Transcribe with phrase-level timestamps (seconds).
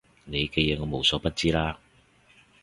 [0.25, 1.79] 你嘅嘢我無所不知啦